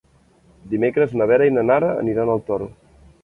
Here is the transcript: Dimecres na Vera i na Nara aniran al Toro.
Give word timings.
Dimecres 0.71 1.13
na 1.19 1.27
Vera 1.33 1.49
i 1.49 1.53
na 1.59 1.65
Nara 1.69 1.91
aniran 2.05 2.35
al 2.37 2.41
Toro. 2.51 2.73